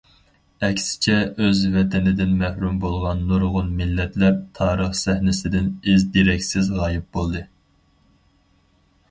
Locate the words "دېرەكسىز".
6.17-6.73